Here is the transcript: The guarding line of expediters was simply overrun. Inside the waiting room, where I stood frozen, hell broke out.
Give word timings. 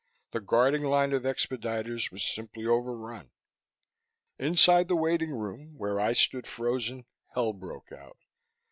The 0.31 0.39
guarding 0.39 0.81
line 0.81 1.13
of 1.13 1.25
expediters 1.25 2.11
was 2.11 2.25
simply 2.25 2.65
overrun. 2.65 3.29
Inside 4.39 4.87
the 4.87 4.95
waiting 4.95 5.29
room, 5.29 5.75
where 5.77 5.99
I 5.99 6.13
stood 6.13 6.47
frozen, 6.47 7.05
hell 7.35 7.53
broke 7.53 7.91
out. 7.91 8.17